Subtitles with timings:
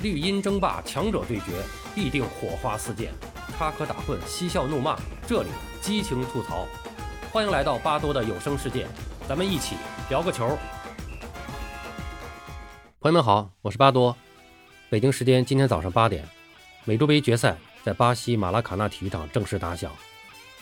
[0.00, 1.46] 绿茵争霸，强者对决，
[1.92, 3.10] 必定火花四溅，
[3.56, 5.48] 插科打诨，嬉笑怒骂，这里
[5.80, 6.68] 激情吐槽。
[7.32, 8.86] 欢迎来到巴多的有声世界，
[9.28, 9.74] 咱们一起
[10.08, 10.56] 聊个球。
[13.00, 14.16] 朋友们好，我是巴多。
[14.88, 16.24] 北京时间今天早上八点，
[16.84, 19.90] 美洲杯决赛在巴西马拉卡纳体育场正式打响。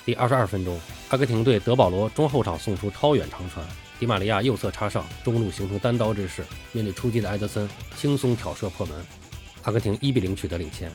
[0.07, 0.81] 第二十二分钟，
[1.11, 3.63] 阿根廷队德保罗中后场送出超远长传，
[4.01, 6.43] 迪玛利亚右侧插上，中路形成单刀之势，
[6.73, 7.69] 面对出击的埃德森，
[7.99, 9.05] 轻松挑射破门。
[9.67, 10.89] 阿根廷一比零取得领先，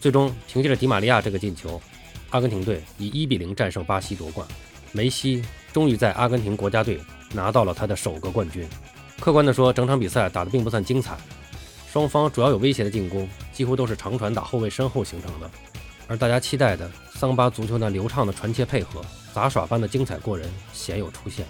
[0.00, 1.80] 最终凭借着迪玛利亚这个进球，
[2.28, 4.46] 阿根廷队以一比零战胜巴西夺冠。
[4.92, 7.00] 梅西终于在阿根廷国家队
[7.32, 8.68] 拿到了他的首个冠军。
[9.18, 11.16] 客观的说，整场比赛打得并不算精彩，
[11.90, 15.50] 双方主要有威胁的进攻几乎都是长传打后卫身后形成的，
[16.06, 19.02] 而大家期待的桑巴足球那流畅的传切配合、
[19.32, 21.46] 杂耍般的精彩过人鲜有出现。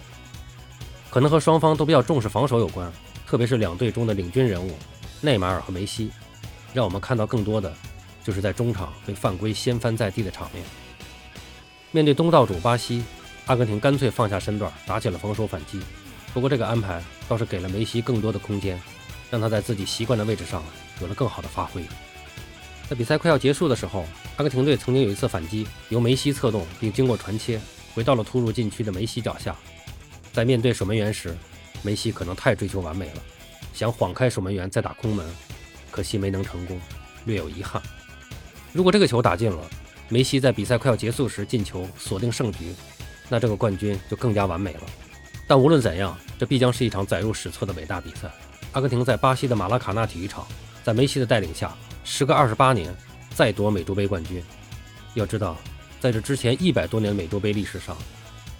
[1.11, 2.89] 可能和双方都比较重视防守有关，
[3.27, 4.71] 特别是两队中的领军人物。
[5.21, 6.11] 内马尔和梅西，
[6.73, 7.73] 让我们看到更多的，
[8.25, 10.65] 就是在中场被犯规掀翻在地的场面。
[11.91, 13.03] 面对东道主巴西，
[13.47, 15.81] 阿根廷干脆放下身段，打起了防守反击。
[16.33, 18.81] 不过这个安排倒是给了梅西更多的空间，
[19.31, 20.63] 让他在自己习惯的位置上
[21.01, 21.83] 有了更好的发挥。
[22.89, 27.61] 在比赛快要结束的时候，阿根廷队曾经有一次反击，由梅西策动，并经过传切
[27.95, 29.55] 回到了突入禁区的梅西脚下。
[30.33, 31.37] 在面对守门员时，
[31.83, 33.23] 梅西可能太追求完美了。
[33.73, 35.27] 想晃开守门员再打空门，
[35.91, 36.81] 可惜没能成功，
[37.25, 37.83] 略有遗憾。
[38.73, 39.59] 如果这个球打进了，
[40.09, 42.75] 梅西在比赛快要结束时进球锁定胜局，
[43.29, 44.83] 那这个冠军就更加完美了。
[45.47, 48.31] 但无论怎样，这必将是一场载入史册的伟大比赛。
[48.73, 50.47] 阿根廷在巴西的马拉卡纳体育场，
[50.85, 52.95] 在梅西的带领下，时隔二十八年
[53.35, 54.43] 再夺美洲杯冠军。
[55.15, 55.57] 要知道，
[55.99, 57.97] 在这之前一百多年的美洲杯历史上，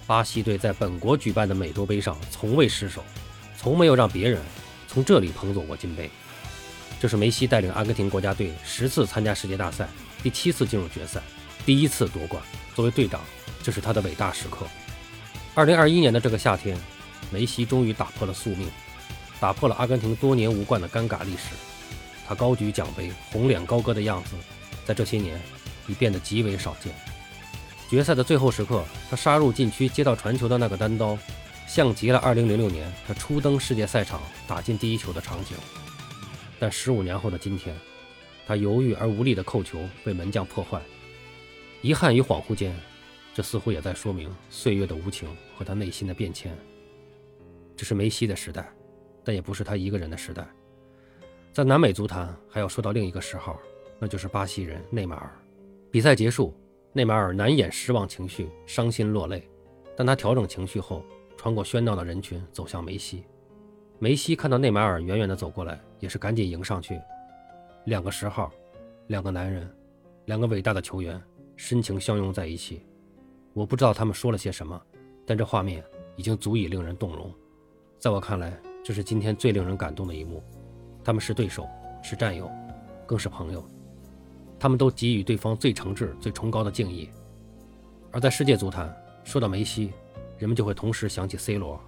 [0.05, 3.01] 巴西队在本国举办的美洲杯上从未失手，
[3.57, 4.41] 从没有让别人。
[4.93, 6.11] 从这里捧走过金杯，
[6.99, 9.87] 这是梅西带领阿根廷国家队十次参加世界大赛，
[10.21, 11.21] 第七次进入决赛，
[11.65, 12.43] 第一次夺冠。
[12.75, 13.21] 作为队长，
[13.63, 14.67] 这是他的伟大时刻。
[15.55, 16.77] 二零二一年的这个夏天，
[17.29, 18.69] 梅西终于打破了宿命，
[19.39, 21.55] 打破了阿根廷多年无冠的尴尬历史。
[22.27, 24.31] 他高举奖杯，红脸高歌的样子，
[24.85, 25.41] 在这些年
[25.87, 26.93] 已变得极为少见。
[27.89, 31.17] 决赛的最后时刻，他杀入禁区接到传球的那个单刀。
[31.73, 35.55] 像极了2006年他初登世界赛场打进第一球的场景，
[36.59, 37.73] 但十五年后的今天，
[38.45, 40.81] 他犹豫而无力的扣球被门将破坏，
[41.81, 42.77] 遗憾与恍惚间，
[43.33, 46.53] 这似乎也在说明岁月的无情和他内心的变迁。
[47.77, 48.69] 这是梅西的时代，
[49.23, 50.45] 但也不是他一个人的时代。
[51.53, 53.57] 在南美足坛还要说到另一个十号，
[53.97, 55.41] 那就是巴西人内马尔。
[55.89, 56.53] 比赛结束，
[56.91, 59.49] 内马尔难掩失望情绪，伤心落泪，
[59.95, 61.01] 但他调整情绪后。
[61.41, 63.23] 穿过喧闹的人群，走向梅西。
[63.97, 67.01] 梅西看到内马尔远远地走过来，也是赶紧迎上去。
[67.85, 68.51] 两个十号，
[69.07, 69.67] 两个男人，
[70.25, 71.19] 两个伟大的球员，
[71.55, 72.85] 深情相拥在一起。
[73.53, 74.79] 我不知道他们说了些什么，
[75.25, 75.83] 但这画面
[76.15, 77.33] 已经足以令人动容。
[77.97, 80.43] 在我看来，这是今天最令人感动的一幕。
[81.03, 81.67] 他们是对手，
[82.03, 82.47] 是战友，
[83.07, 83.67] 更是朋友。
[84.59, 87.09] 他们都给予对方最诚挚、最崇高的敬意。
[88.11, 89.91] 而在世界足坛，说到梅西。
[90.41, 91.79] 人们就会同时想起 C 罗。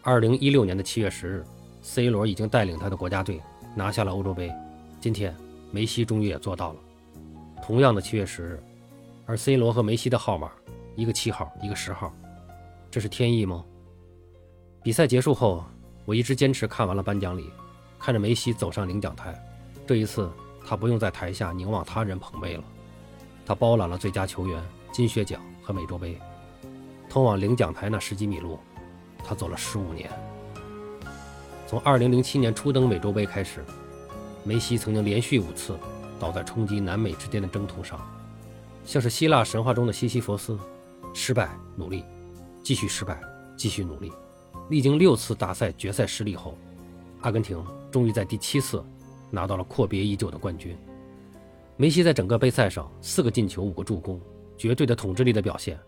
[0.00, 1.44] 二零一六年的七月十日
[1.82, 3.42] ，C 罗已经带领他的国家队
[3.74, 4.48] 拿下了欧洲杯。
[5.00, 5.34] 今天，
[5.72, 6.76] 梅西终于也做到了。
[7.60, 8.62] 同样的七月十日，
[9.26, 10.52] 而 C 罗和梅西的号码，
[10.94, 12.14] 一个七号，一个十号，
[12.92, 13.64] 这是天意吗？
[14.80, 15.64] 比赛结束后，
[16.04, 17.50] 我一直坚持看完了颁奖礼，
[17.98, 19.34] 看着梅西走上领奖台。
[19.84, 20.30] 这一次，
[20.64, 22.62] 他不用在台下凝望他人捧杯了，
[23.44, 24.62] 他包揽了最佳球员、
[24.92, 26.16] 金靴奖和美洲杯。
[27.14, 28.58] 通往领奖台那十几米路，
[29.18, 30.10] 他走了十五年。
[31.64, 33.64] 从2007年初登美洲杯开始，
[34.42, 35.78] 梅西曾经连续五次
[36.18, 38.00] 倒在冲击南美之巅的征途上，
[38.84, 40.58] 像是希腊神话中的西西弗斯，
[41.14, 42.04] 失败努力，
[42.64, 43.22] 继续失败，
[43.56, 44.12] 继续努力。
[44.68, 46.58] 历经六次大赛决赛失利后，
[47.20, 48.84] 阿根廷终于在第七次
[49.30, 50.76] 拿到了阔别已久的冠军。
[51.76, 54.20] 梅西在整个杯赛上四个进球，五个助攻，
[54.58, 55.78] 绝对的统治力的表现。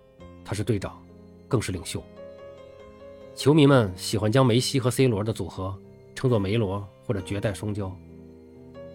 [0.44, 0.96] 他是队长。
[1.48, 2.02] 更是领袖。
[3.34, 5.76] 球迷们喜欢将梅西和 C 罗的组合
[6.14, 7.92] 称作“梅罗”或者“绝代双骄”。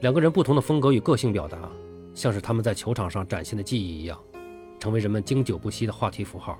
[0.01, 1.69] 两个人不同的风格与个性表达，
[2.15, 4.19] 像是他们在球场上展现的技艺一样，
[4.80, 6.57] 成为人们经久不息的话题符号。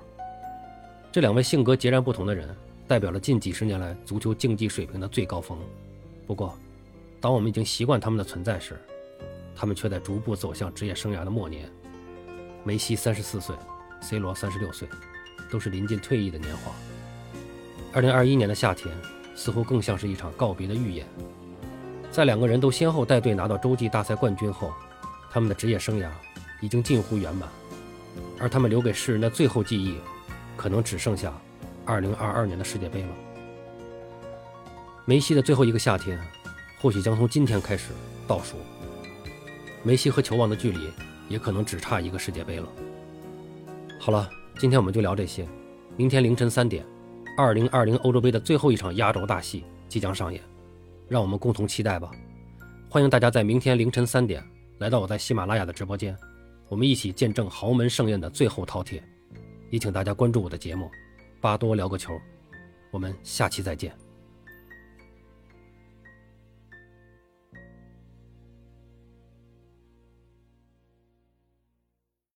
[1.10, 2.48] 这两位性格截然不同的人，
[2.86, 5.58] 代表了近几十年来足球竞技水平的最高峰。
[6.24, 6.56] 不过，
[7.20, 8.80] 当我们已经习惯他们的存在时，
[9.56, 11.68] 他们却在逐步走向职业生涯的末年。
[12.62, 13.56] 梅西三十四岁
[14.00, 14.88] ，C 罗三十六岁。
[15.52, 16.72] 都是临近退役的年华。
[17.92, 18.90] 二零二一年的夏天，
[19.34, 21.06] 似乎更像是一场告别的预演。
[22.10, 24.72] 在两个人都先后带队拿到洲际大赛冠军后，
[25.30, 26.08] 他们的职业生涯
[26.62, 27.46] 已经近乎圆满，
[28.38, 29.98] 而他们留给世人的最后记忆，
[30.56, 31.30] 可能只剩下
[31.84, 33.08] 2022年的世界杯了。
[35.04, 36.18] 梅西的最后一个夏天，
[36.80, 37.90] 或许将从今天开始
[38.26, 38.56] 倒数。
[39.82, 40.90] 梅西和球王的距离，
[41.28, 42.66] 也可能只差一个世界杯了。
[43.98, 44.30] 好了，
[44.62, 45.44] 今天我们就聊这些。
[45.96, 46.86] 明天凌晨三点
[47.36, 50.40] 二零二零欧洲杯的最后一场压轴大戏即将上演。
[51.08, 52.12] 让我们共同期待吧！
[52.88, 54.40] 欢迎大家在明天凌晨三点
[54.78, 56.16] 来到我在喜马拉雅的直播间，
[56.68, 59.02] 我们一起见证豪门盛宴的最后饕餮。
[59.68, 60.86] 也请大家关注我的节目
[61.40, 62.14] 《巴多聊个球》，
[62.92, 63.92] 我们下期再见。